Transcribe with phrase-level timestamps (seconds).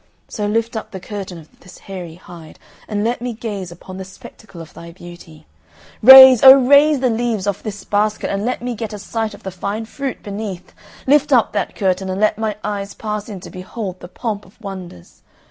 [0.27, 2.57] So lift up the curtain of this hairy hide,
[2.87, 5.45] and let me gaze upon the spectacle of thy beauty!
[6.01, 9.43] Raise, O raise the leaves off this basket, and let me get a sight of
[9.43, 10.73] the fine fruit beneath!
[11.05, 14.59] Lift up that curtain, and let my eyes pass in to behold the pomp of
[14.59, 15.21] wonders!